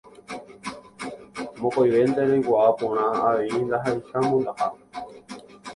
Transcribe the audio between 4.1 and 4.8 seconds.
mondaha.